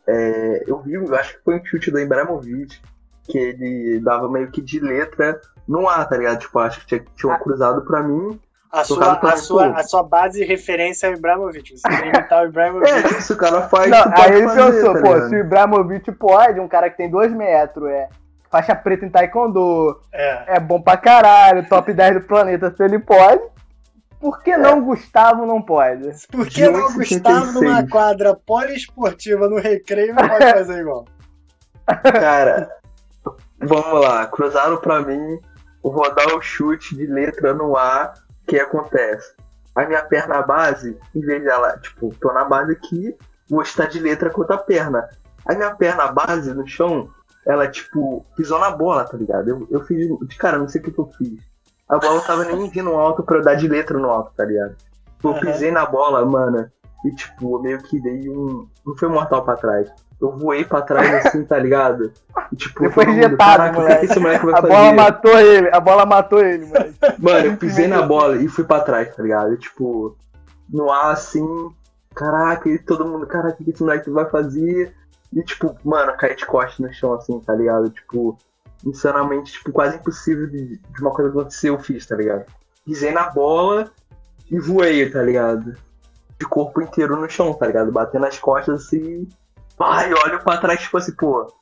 [0.08, 2.80] É, eu vi, eu acho que foi um chute do Ibrahimovic,
[3.24, 6.38] que ele dava meio que de letra no ar, tá ligado?
[6.38, 8.40] Tipo, acho que tinha, tinha um cruzado pra mim.
[8.70, 11.78] A sua, a, sua, a sua base de referência é o Ibrahimovic.
[11.78, 12.90] Você tem que imitar o Ibrahimovic.
[12.90, 13.90] É, isso o cara faz.
[13.90, 17.10] Não, aí ele fazer, pensou, tá pô, se o Ibrahimovic pode, um cara que tem
[17.10, 18.08] 2 metros, é
[18.50, 20.56] faixa preta em taekwondo, É.
[20.56, 23.42] é bom pra caralho, top 10 do planeta, se ele pode,
[24.20, 26.10] por que não Gustavo não pode?
[26.28, 26.96] Por que não o 1,66?
[26.96, 31.04] Gustavo numa quadra poliesportiva no recreio não pode fazer igual?
[32.02, 32.70] Cara,
[33.60, 35.40] vamos lá, cruzaram pra mim,
[35.82, 39.34] vou dar o chute de letra no ar, o que acontece?
[39.74, 43.14] A minha perna base, em vez dela, tipo, tô na base aqui,
[43.48, 45.08] vou estar de letra com outra perna.
[45.44, 47.10] A minha perna base no chão,
[47.46, 49.48] ela, tipo, pisou na bola, tá ligado?
[49.48, 51.38] Eu, eu fiz, de cara, não sei o que, que eu fiz.
[51.88, 54.76] A bola tava nem vindo alto pra eu dar de letra no alto, tá ligado?
[55.22, 55.40] Eu Aham.
[55.40, 56.70] pisei na bola, mano,
[57.04, 58.66] e, tipo, eu meio que dei um.
[58.84, 59.88] Não foi mortal pra trás.
[60.20, 62.12] Eu voei pra trás assim, tá ligado?
[62.52, 64.72] E, tipo, Você foi mundo, injetado, caraca, o que, esse moleque vai A fazer?
[64.74, 66.94] bola matou ele, a bola matou ele, mano.
[67.18, 69.54] Mano, eu pisei na bola e fui pra trás, tá ligado?
[69.54, 70.16] E, tipo,
[70.68, 71.70] no ar assim,
[72.14, 74.92] caraca, e todo mundo, caraca, o que esse moleque vai fazer?
[75.32, 77.90] E, tipo, mano, caí de costas no chão, assim, tá ligado?
[77.90, 78.36] Tipo,
[78.84, 82.44] insanamente, tipo, quase impossível de, de uma coisa acontecer, eu fiz, tá ligado?
[82.84, 83.90] Pisei na bola
[84.50, 85.76] e voei, tá ligado?
[86.38, 87.90] De corpo inteiro no chão, tá ligado?
[87.90, 89.28] Batendo as costas assim.
[89.78, 91.52] Ai, olho pra trás, tipo assim, pô.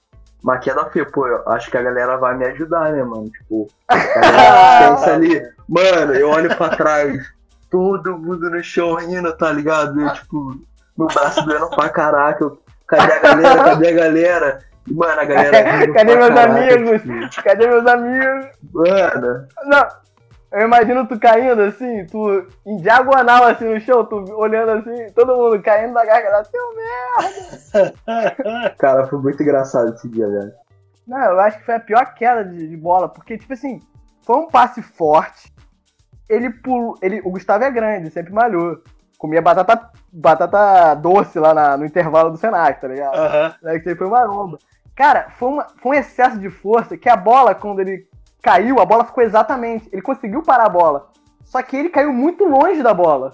[0.43, 3.31] Uma queda feia, pô, eu acho que a galera vai me ajudar, né, mano?
[3.31, 7.25] Tipo, a galera pensa ali, mano, eu olho pra trás,
[7.71, 9.99] todo mundo no chão rindo, tá ligado?
[9.99, 10.61] Eu, tipo,
[10.99, 14.59] meu braço doendo pra caraca, eu, cadê a galera, cadê a galera?
[14.91, 17.03] Mano, a galera Cadê meus caraca, amigos?
[17.31, 18.47] tipo, Cadê meus amigos?
[18.73, 19.89] mano, Não,
[20.53, 25.37] eu imagino tu caindo assim, tu em diagonal assim no chão, tu olhando assim, todo
[25.37, 26.45] mundo caindo da garganta.
[26.45, 28.75] Seu merda!
[28.79, 30.53] cara, foi muito engraçado esse dia, velho.
[31.07, 33.81] Não, eu acho que foi a pior queda de, de bola, porque, tipo assim,
[34.23, 35.53] foi um passe forte.
[36.29, 36.97] Ele pulou.
[37.03, 38.83] Ele, o Gustavo é grande, sempre malhou.
[39.25, 43.17] Comia batata, batata doce lá na- no intervalo do Senac, tá ligado?
[43.63, 44.59] Né, que ele foi maromba.
[44.95, 48.07] Cara, foi, uma- foi um excesso de força que a bola, quando ele
[48.43, 49.89] caiu, a bola ficou exatamente.
[49.91, 51.07] Ele conseguiu parar a bola.
[51.47, 53.31] Só que ele caiu muito longe da bola.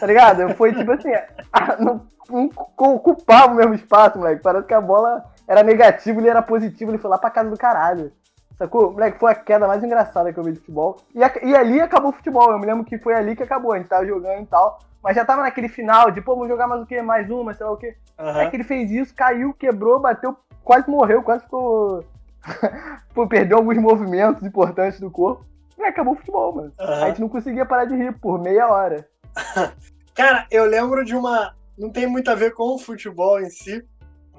[0.00, 0.54] Tá ligado?
[0.54, 1.26] Foi tipo assim, a-
[1.78, 2.50] não, não
[2.94, 4.42] ocupava o mesmo espaço, moleque.
[4.42, 7.58] Parece que a bola era negativa, ele era positivo, ele foi lá pra casa do
[7.58, 8.10] caralho.
[8.58, 8.92] Sacou?
[8.92, 10.96] Moleque, foi a queda mais engraçada que eu vi de futebol.
[11.14, 12.50] E, a- e ali acabou o futebol.
[12.52, 13.72] Eu me lembro que foi ali que acabou.
[13.72, 14.78] A gente tava jogando e tal.
[15.02, 17.02] Mas já tava naquele final de, pô, vamos jogar mais o quê?
[17.02, 17.94] Mais uma, sei lá o quê.
[18.16, 18.50] É Aham.
[18.50, 22.02] que ele fez isso, caiu, quebrou, bateu, quase morreu, quase ficou.
[23.14, 25.44] Pô, perdeu alguns movimentos importantes do corpo.
[25.78, 26.72] E acabou o futebol, mano.
[26.78, 27.06] A Aham.
[27.06, 29.06] gente não conseguia parar de rir por meia hora.
[30.14, 31.54] Cara, eu lembro de uma.
[31.76, 33.84] Não tem muito a ver com o futebol em si,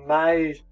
[0.07, 0.63] mas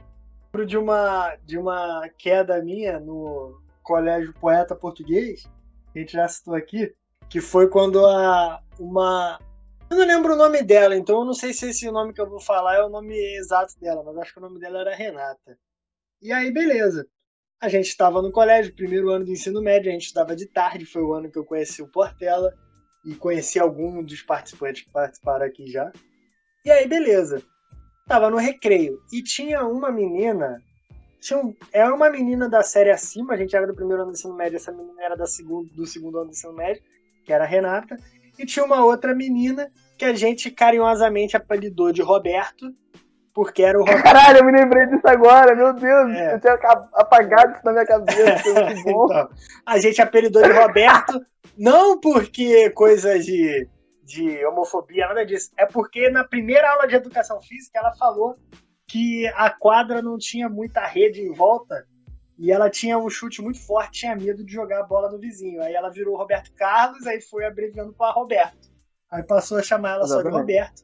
[0.54, 5.50] lembro de uma, de uma queda minha no Colégio Poeta Português,
[5.92, 6.94] que a gente já citou aqui,
[7.28, 9.40] que foi quando a, uma.
[9.90, 12.30] Eu não lembro o nome dela, então eu não sei se esse nome que eu
[12.30, 15.58] vou falar é o nome exato dela, mas acho que o nome dela era Renata.
[16.22, 17.08] E aí, beleza.
[17.60, 20.86] A gente estava no colégio, primeiro ano do ensino médio, a gente estudava de tarde,
[20.86, 22.54] foi o ano que eu conheci o Portela
[23.06, 25.92] e conheci algum dos participantes que participaram aqui já.
[26.66, 27.44] E aí, beleza.
[28.08, 30.62] Tava no recreio e tinha uma menina.
[31.22, 34.16] Tinha um, era uma menina da série acima, a gente era do primeiro ano do
[34.16, 36.84] ensino médio, essa menina era da segundo, do segundo ano do ensino médio,
[37.24, 37.96] que era a Renata.
[38.38, 42.74] E tinha uma outra menina que a gente carinhosamente apelidou de Roberto,
[43.34, 44.04] porque era o Roberto.
[44.04, 46.12] Caralho, eu me lembrei disso agora, meu Deus.
[46.14, 46.36] É.
[46.36, 46.54] Eu tinha
[46.94, 48.44] apagado isso na minha cabeça.
[48.44, 49.06] Foi muito bom.
[49.06, 49.30] Então,
[49.66, 51.26] a gente apelidou de Roberto,
[51.58, 53.68] não porque coisas de,
[54.04, 55.52] de homofobia, nada disso.
[55.58, 58.36] É porque na primeira aula de educação física ela falou
[58.88, 61.86] que a quadra não tinha muita rede em volta
[62.38, 65.62] e ela tinha um chute muito forte, tinha medo de jogar a bola no vizinho.
[65.62, 68.72] Aí ela virou Roberto Carlos, aí foi abreviando para Roberto.
[69.10, 70.40] Aí passou a chamar ela só de Exatamente.
[70.42, 70.84] Roberto.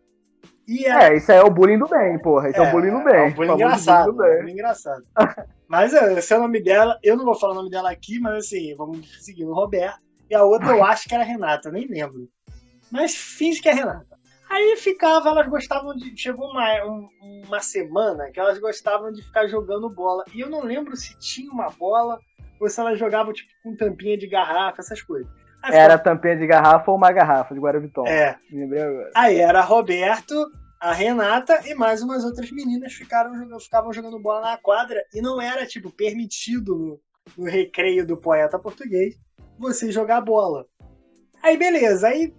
[0.68, 2.50] E ela É, isso aí é o bullying do bem, porra.
[2.50, 3.16] Isso é, o bullying do bem.
[3.16, 4.14] É um bullying O engraçado.
[4.14, 4.38] bullying do um bem.
[4.38, 5.04] bullying engraçado.
[5.68, 6.98] Mas é, esse é o nome dela.
[7.04, 10.00] Eu não vou falar o nome dela aqui, mas assim, vamos seguir no Roberto.
[10.28, 12.28] E a outra eu acho que era a Renata, nem lembro.
[12.92, 14.18] Mas finge que é a Renata.
[14.50, 16.18] Aí ficava, elas gostavam de.
[16.18, 17.08] Chegou uma, um-
[17.46, 20.24] uma semana que elas gostavam de ficar jogando bola.
[20.34, 22.20] E eu não lembro se tinha uma bola
[22.60, 25.32] ou se elas jogavam tipo com tampinha de garrafa, essas coisas.
[25.62, 28.08] Aí Era tampinha de garrafa ou uma garrafa de Guaraviton.
[28.08, 28.38] É.
[28.52, 29.12] Lembrei agora.
[29.14, 30.34] Aí era Roberto,
[30.80, 35.40] a Renata e mais umas outras meninas ficaram, ficavam jogando bola na quadra e não
[35.42, 37.00] era, tipo, permitido no,
[37.38, 39.16] no recreio do poeta português
[39.60, 40.66] você jogar bola.
[41.44, 42.34] Aí beleza, aí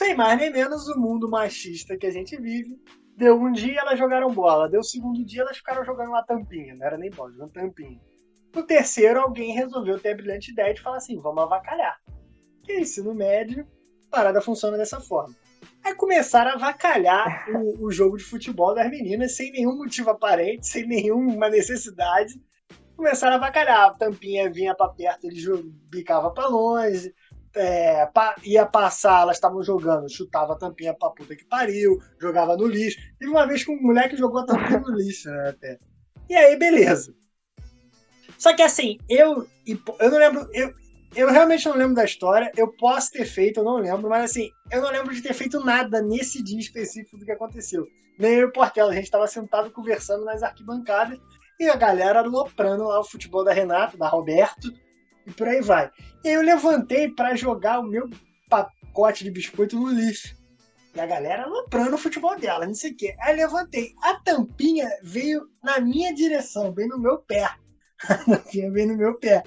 [0.00, 2.80] sem mais nem menos o mundo machista que a gente vive,
[3.18, 4.66] deu um dia, elas jogaram bola.
[4.66, 6.74] Deu o segundo dia, elas ficaram jogando uma tampinha.
[6.74, 8.00] Não era nem bola, jogando tampinha.
[8.54, 12.00] No terceiro, alguém resolveu ter a brilhante ideia de falar assim: vamos avacalhar.
[12.64, 13.68] Que é ensino médio,
[14.06, 15.36] a parada funciona dessa forma.
[15.84, 20.66] Aí começaram a avacalhar o, o, jogo de futebol das meninas sem nenhum motivo aparente,
[20.66, 22.40] sem nenhuma necessidade.
[22.96, 23.90] Começaram a avacalhar.
[23.90, 25.42] A tampinha vinha para perto, ele
[25.90, 27.14] bicava para longe.
[27.54, 32.56] É, pa, ia passar, elas estavam jogando, chutava a tampinha pra puta que pariu, jogava
[32.56, 32.98] no lixo.
[33.18, 35.78] Teve uma vez que um moleque jogou a tampinha no lixo, né, até.
[36.28, 37.12] E aí, beleza.
[38.38, 40.72] Só que assim, eu, eu não lembro, eu,
[41.14, 42.50] eu realmente não lembro da história.
[42.56, 45.62] Eu posso ter feito, eu não lembro, mas assim, eu não lembro de ter feito
[45.64, 47.86] nada nesse dia específico do que aconteceu.
[48.18, 51.18] Nem eu e o Portela, a gente estava sentado conversando nas arquibancadas
[51.58, 54.72] e a galera aloprando lá o futebol da Renata, da Roberto
[55.30, 55.90] e por aí vai.
[56.24, 58.10] E aí eu levantei para jogar o meu
[58.48, 60.36] pacote de biscoito no lixo.
[60.94, 63.14] E a galera aloprando o futebol dela, não sei o quê.
[63.20, 63.94] Aí eu levantei.
[64.02, 67.48] A tampinha veio na minha direção, bem no meu pé.
[68.08, 69.42] A tampinha veio no meu pé.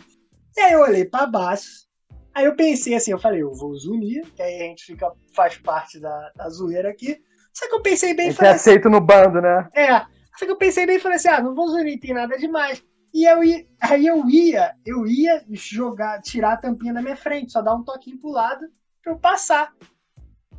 [0.55, 1.83] E aí eu olhei para baixo.
[2.33, 5.57] Aí eu pensei assim, eu falei, eu vou unir, que aí a gente fica, faz
[5.57, 7.21] parte da, da zoeira aqui.
[7.53, 8.51] Só que eu pensei bem e falei.
[8.51, 9.69] Assim, aceito no bando, né?
[9.75, 9.99] É.
[10.37, 12.83] Só que eu pensei bem e falei assim, ah, não vou unir, tem nada demais.
[13.13, 17.51] E eu ia, aí eu ia, eu ia jogar, tirar a tampinha da minha frente,
[17.51, 18.67] só dar um toquinho pro lado
[19.03, 19.71] pra eu passar.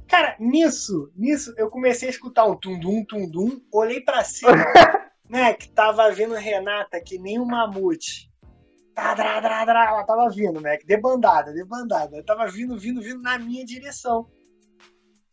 [0.07, 4.53] Cara, nisso, nisso, eu comecei a escutar um tum-dum, tum-dum, olhei pra cima,
[5.29, 8.31] né, que tava vindo Renata que nem um mamute.
[8.97, 10.79] Ela tava vindo, né?
[10.87, 12.15] Debandada, debandada.
[12.15, 14.29] Ela tava vindo, vindo, vindo na minha direção.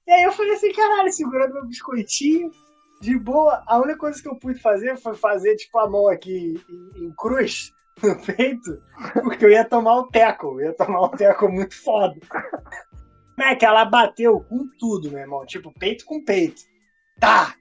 [0.08, 2.50] E aí eu falei assim, caralho, segurando meu biscoitinho,
[3.02, 3.64] de boa.
[3.66, 7.12] A única coisa que eu pude fazer foi fazer, tipo, a mão aqui em, em
[7.12, 8.82] cruz no peito,
[9.24, 10.60] porque eu ia tomar o teco.
[10.60, 12.16] Eu ia tomar um teco muito foda.
[13.40, 15.46] É que ela bateu com tudo, meu irmão?
[15.46, 16.62] Tipo, peito com peito.
[17.20, 17.56] Tá!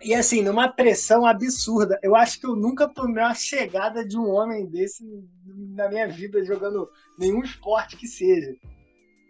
[0.00, 1.98] E assim, numa pressão absurda.
[2.02, 5.04] Eu acho que eu nunca tomei uma chegada de um homem desse
[5.44, 6.88] na minha vida jogando
[7.18, 8.54] nenhum esporte que seja.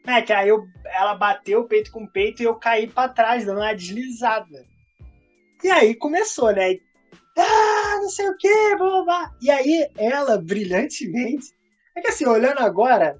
[0.06, 3.58] É que aí eu, ela bateu peito com peito e eu caí para trás, dando
[3.58, 4.64] uma deslizada.
[5.62, 6.78] E aí começou, né?
[7.38, 9.34] Ah, não sei o que, blá, blá, blá.
[9.40, 11.54] E aí ela, brilhantemente.
[11.94, 13.18] É que assim, olhando agora,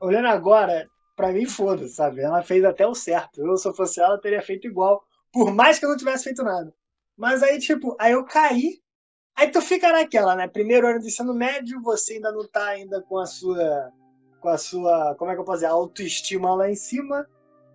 [0.00, 2.20] olhando agora, pra mim foda, sabe?
[2.20, 3.40] Ela fez até o certo.
[3.40, 5.02] Eu, se eu fosse ela, teria feito igual.
[5.32, 6.72] Por mais que eu não tivesse feito nada.
[7.16, 8.80] Mas aí, tipo, aí eu caí.
[9.34, 10.46] Aí tu fica naquela, né?
[10.46, 13.90] Primeiro ano do ensino médio, você ainda não tá ainda com a sua.
[14.40, 15.14] Com a sua.
[15.18, 15.72] Como é que eu posso dizer?
[15.72, 17.26] Autoestima lá em cima.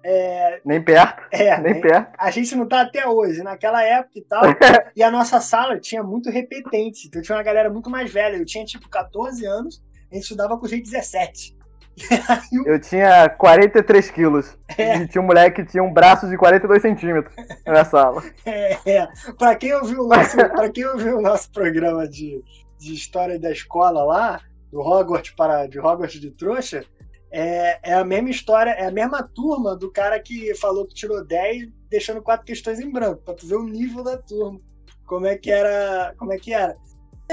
[0.04, 1.24] É, nem perto.
[1.32, 2.14] É, nem, perto.
[2.18, 4.44] A gente não tá até hoje, naquela época e tal.
[4.96, 7.08] e a nossa sala tinha muito repetente.
[7.08, 8.38] Então tinha uma galera muito mais velha.
[8.38, 11.58] Eu tinha tipo 14 anos, a gente estudava com gente 17.
[12.66, 14.58] eu tinha 43 quilos.
[14.78, 14.98] É.
[14.98, 17.36] E tinha um moleque que tinha um braço de 42 centímetros
[17.66, 18.24] na sala.
[18.46, 19.08] É, é.
[19.38, 22.42] Pra quem ouviu o nosso, pra quem ouviu o nosso programa de,
[22.80, 26.86] de história da escola lá, do Hogwarts para de Hogwarts de trouxa,
[27.32, 31.26] é, é a mesma história, é a mesma turma do cara que falou que tirou
[31.26, 34.60] 10, deixando quatro questões em branco, pra tu ver o nível da turma.
[35.06, 36.14] Como é que era.
[36.18, 36.76] Como é que era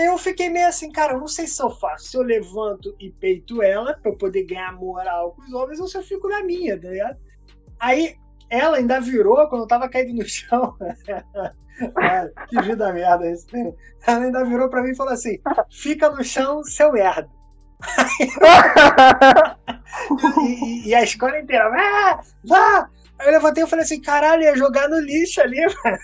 [0.04, 3.10] eu fiquei meio assim, cara, eu não sei se eu faço, se eu levanto e
[3.10, 6.42] peito ela pra eu poder ganhar moral com os homens ou se eu fico na
[6.44, 7.18] minha, tá ligado?
[7.80, 8.16] Aí
[8.48, 10.76] ela ainda virou, quando eu tava caído no chão.
[12.48, 13.46] que vida merda isso.
[14.06, 15.38] Ela ainda virou pra mim e falou assim:
[15.70, 17.28] fica no chão, seu merda.
[18.20, 18.28] e,
[20.42, 22.90] e, e, a escola inteira, vá, vá.
[23.18, 25.98] Aí eu levantei e falei assim: caralho, ia jogar no lixo ali, mano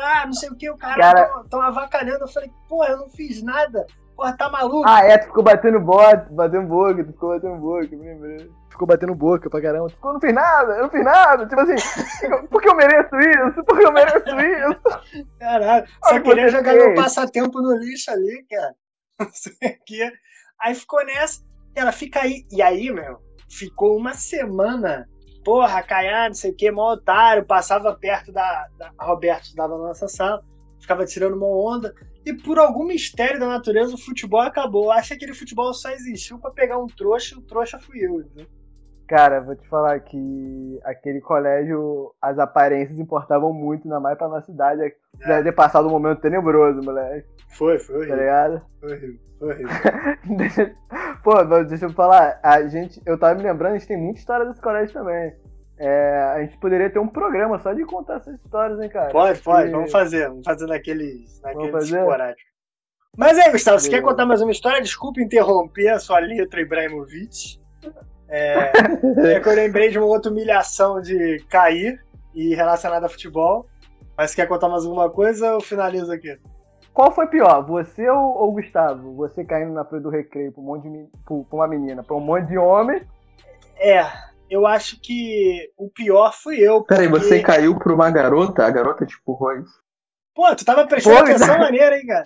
[0.00, 1.44] ah, não sei o que, o cara, cara...
[1.50, 2.24] tão avacalhando.
[2.24, 3.86] Eu falei, pô, eu não fiz nada.
[4.16, 4.88] Porra, tá maluco?
[4.88, 8.50] Ah, é, tu ficou batendo bote, batendo boca, tu ficou batendo boca, me lembrei.
[8.70, 9.88] Ficou batendo boca pra caramba.
[9.88, 11.46] Tu ficou, não fiz nada, eu não fiz nada.
[11.46, 11.74] Tipo assim,
[12.50, 13.64] por que eu mereço isso?
[13.64, 15.28] Por que eu mereço isso?
[15.38, 18.74] Caralho, só queria jogar meu passatempo no lixo ali, cara.
[19.20, 20.12] Não sei o que.
[20.60, 21.42] Aí ficou nessa,
[21.74, 22.44] ela fica aí.
[22.50, 23.20] E aí, meu,
[23.52, 25.06] ficou uma semana
[25.44, 29.88] porra, Caiá, não sei o que, mó otário, passava perto da, da Roberto, estava na
[29.88, 30.42] nossa sala,
[30.80, 34.90] ficava tirando uma onda, e por algum mistério da natureza o futebol acabou.
[34.90, 38.18] Acha que aquele futebol só existiu para pegar um trouxa, e o trouxa fui eu,
[38.34, 38.46] né?
[39.12, 44.46] Cara, vou te falar que aquele colégio, as aparências importavam muito, ainda mais pra nossa
[44.46, 44.80] cidade.
[44.80, 44.94] É.
[45.26, 47.28] Deve ter passado um momento tenebroso, moleque.
[47.50, 48.16] Foi, foi horrível.
[48.16, 48.62] Tá ligado?
[48.80, 49.76] Foi horrível, foi horrível.
[50.38, 50.74] deixa...
[51.22, 54.46] Pô, deixa eu falar, a gente, eu tava me lembrando, a gente tem muita história
[54.46, 55.36] desse colégio também.
[55.78, 59.10] É, a gente poderia ter um programa só de contar essas histórias, hein, cara?
[59.10, 59.72] Pode, pode, e...
[59.72, 60.26] vamos fazer.
[60.26, 62.50] Vamos fazer naqueles, naqueles esporádicos.
[63.14, 64.80] Mas aí, Gustavo, você quer contar mais uma história?
[64.80, 67.60] Desculpa interromper a sua letra Ibrahimovic.
[68.34, 68.72] É,
[69.36, 72.02] é que eu lembrei de uma outra humilhação de cair
[72.34, 73.66] e relacionada a futebol.
[74.16, 76.38] Mas quer contar mais alguma coisa ou finaliza aqui?
[76.94, 79.14] Qual foi pior, você ou, ou o Gustavo?
[79.16, 82.20] Você caindo na frente do recreio pra, um monte de, pra uma menina, pra um
[82.20, 83.02] monte de homem?
[83.78, 84.02] É,
[84.50, 86.82] eu acho que o pior fui eu.
[86.84, 88.64] Peraí, porque- você caiu pra uma garota?
[88.64, 89.72] A garota te empurrou isso?
[90.34, 91.58] Pô, tu tava prestando Pô, atenção cara.
[91.60, 92.22] maneira, hein, cara?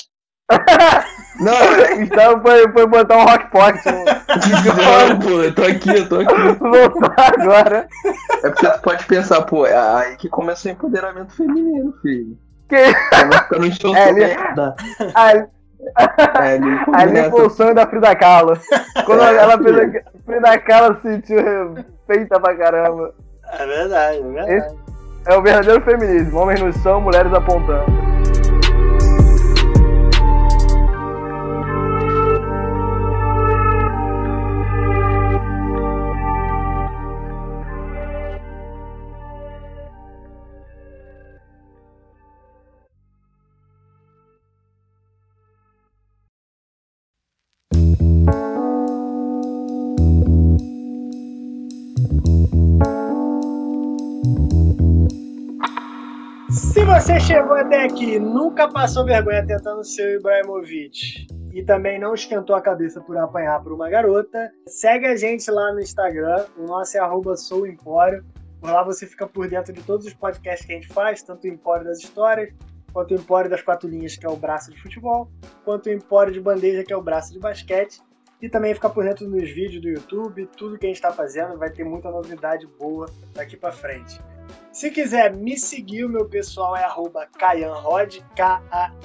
[1.40, 3.84] Não, Gustavo foi, foi botar um rock pocket.
[3.84, 6.34] não, pô, eu tô aqui, eu tô aqui.
[6.58, 7.88] Voltar agora.
[8.42, 12.38] É porque tu pode pensar, pô, é aí que começa o empoderamento feminino, filho.
[12.68, 14.22] Que ficar no chão É, ali,
[16.40, 17.30] É, ele ali começa.
[17.30, 18.58] foi o sonho da Frida Kahlo.
[19.04, 23.14] Quando É, ela fez a Frida Kahlo se sentiu feita pra caramba.
[23.52, 24.76] É verdade, é verdade.
[25.26, 26.38] É o verdadeiro feminismo.
[26.40, 28.05] Homens no chão, mulheres apontando.
[57.96, 62.54] Chegou até aqui e nunca passou vergonha tentando ser o Ibrahimovic e também não esquentou
[62.54, 66.96] a cabeça por apanhar por uma garota, segue a gente lá no Instagram, o nosso
[66.96, 68.24] é arroba souempório.
[68.60, 71.44] Por lá você fica por dentro de todos os podcasts que a gente faz, tanto
[71.44, 72.52] o Empório das Histórias,
[72.92, 75.30] quanto o Empório das Quatro Linhas, que é o braço de futebol,
[75.64, 78.00] quanto o Empório de Bandeja, que é o braço de basquete.
[78.42, 81.56] E também fica por dentro dos vídeos do YouTube, tudo que a gente está fazendo,
[81.56, 84.20] vai ter muita novidade boa daqui para frente.
[84.76, 88.98] Se quiser me seguir, o meu pessoal é arroba Kayanrod, K-A-I-A-N-R-O-D,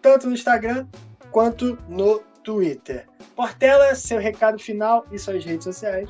[0.00, 0.86] tanto no Instagram
[1.30, 3.06] quanto no Twitter.
[3.36, 6.08] Portela, seu recado final e suas redes sociais.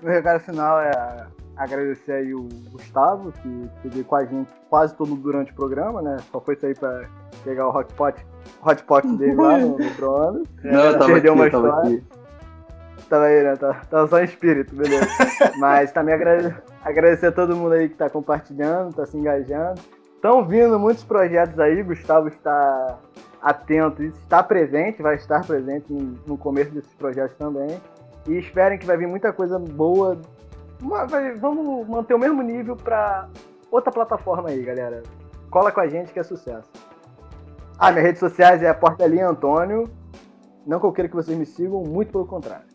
[0.00, 5.14] Meu recado final é agradecer aí o Gustavo, que esteve com a gente quase todo
[5.14, 6.16] durante o programa, né?
[6.32, 7.06] Só foi sair pra
[7.44, 8.26] pegar o hot pot,
[8.64, 10.48] hot pot dele lá no micro-ondas.
[10.64, 11.98] Não, eu tava aqui, eu tava história.
[11.98, 12.02] aqui.
[13.08, 13.56] Tava aí, né?
[13.56, 15.06] Tava, tava só em espírito, beleza.
[15.58, 19.80] Mas também agrade- agradecer a todo mundo aí que tá compartilhando, tá se engajando.
[20.14, 22.98] Estão vindo muitos projetos aí, Gustavo está
[23.40, 25.92] atento, está presente, vai estar presente
[26.26, 27.80] no, começo desses projetos também.
[28.26, 30.18] E esperem que vai vir muita coisa boa.
[30.80, 33.28] Vamos manter o mesmo nível pra
[33.70, 35.02] outra plataforma aí, galera.
[35.50, 36.68] Cola com a gente que é sucesso.
[37.78, 39.88] Ah, minhas redes sociais é Portelinha Antônio.
[40.66, 42.67] Não que eu queira que vocês me sigam, muito pelo contrário.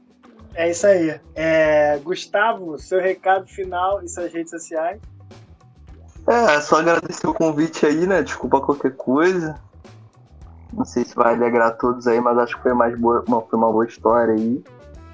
[0.55, 1.19] É isso aí.
[1.35, 4.99] É, Gustavo, seu recado final e suas redes sociais.
[6.27, 8.21] É, só agradecer o convite aí, né?
[8.21, 9.55] Desculpa qualquer coisa.
[10.71, 13.41] Não sei se vai alegrar a todos aí, mas acho que foi, mais boa, uma,
[13.41, 14.63] foi uma boa história aí.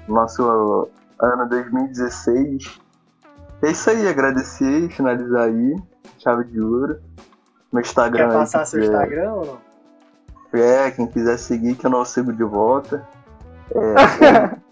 [0.08, 0.88] Nosso
[1.20, 2.80] ano 2016.
[3.62, 5.76] É isso aí, agradecer e finalizar aí.
[6.18, 7.00] Chave de ouro.
[7.72, 9.70] Meu Instagram Quer aí, passar quem seu quiser- Instagram ou não?
[10.60, 13.06] É, quem quiser seguir, que eu não sigo de volta.
[13.74, 14.56] É,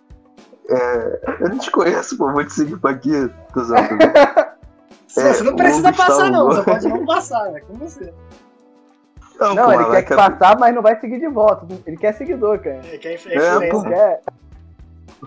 [0.68, 3.30] é, eu não te conheço, pô, vou te seguir pra quê?
[3.54, 3.88] Tô zoando.
[5.16, 6.46] É, você não o precisa passar, não.
[6.46, 8.12] Você pode não passar, é com você.
[9.40, 11.66] Não, Não, pô, ele quer que vai passar, mas não vai seguir de volta.
[11.86, 12.80] Ele quer seguidor, cara.
[12.84, 13.82] É, que é, é É, pô.
[13.82, 14.22] Quer...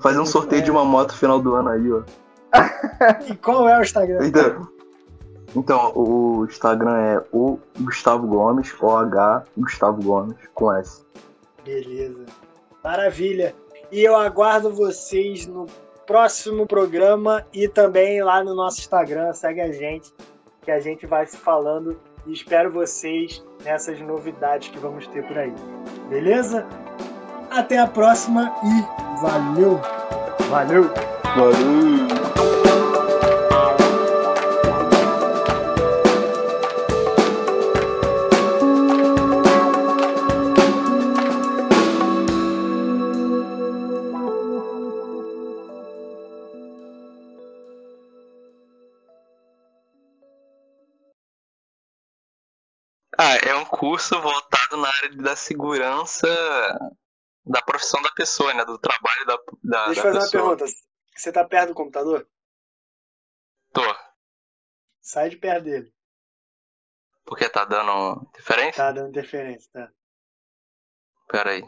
[0.02, 2.04] fazer um sorteio de uma moto final do ano aí, ó.
[3.28, 4.26] E qual é o Instagram?
[4.26, 4.68] Então,
[5.56, 11.04] então, o Instagram é o Gustavo Gomes, OH Gustavo Gomes, com S.
[11.66, 12.26] Beleza.
[12.84, 13.56] Maravilha.
[13.92, 15.68] E eu aguardo vocês no
[16.08, 19.34] próximo programa e também lá no nosso Instagram.
[19.34, 20.14] Segue a gente,
[20.62, 25.38] que a gente vai se falando e espero vocês nessas novidades que vamos ter por
[25.38, 25.54] aí.
[26.10, 26.66] Beleza?
[27.50, 29.80] Até a próxima e valeu!
[30.50, 30.90] Valeu!
[31.36, 32.21] Valeu!
[53.52, 56.28] É um curso voltado na área da segurança
[57.46, 58.64] da profissão da pessoa, né?
[58.66, 60.58] Do trabalho da, da, Deixa eu fazer uma pessoa.
[60.58, 60.66] pergunta.
[61.16, 62.28] Você tá perto do computador?
[63.74, 63.82] Tô.
[65.02, 65.94] Sai de perto dele.
[67.26, 68.84] Porque tá dando interferência?
[68.84, 69.92] Tá dando interferência, tá?
[71.28, 71.64] Pera aí.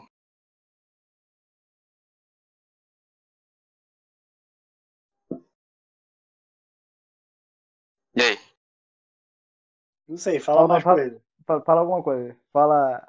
[8.16, 8.38] E aí?
[10.08, 11.00] Não sei, fala Fala, mais fala.
[11.00, 11.22] coisa.
[11.46, 12.36] Fala, fala alguma coisa.
[12.52, 13.08] Fala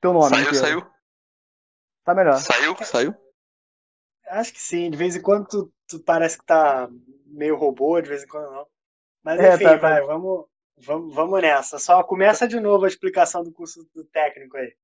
[0.00, 0.28] teu nome.
[0.28, 0.58] saiu, inteiro.
[0.58, 0.86] saiu?
[2.04, 2.38] Tá melhor.
[2.38, 3.14] Saiu, saiu?
[4.28, 4.90] Acho que sim.
[4.90, 6.88] De vez em quando tu, tu parece que tá
[7.26, 8.66] meio robô, de vez em quando não.
[9.22, 9.76] Mas É, enfim, tá, tá.
[9.76, 10.46] vai, vamos,
[10.78, 11.78] vamos, vamos nessa.
[11.78, 14.74] Só começa de novo a explicação do curso do técnico aí.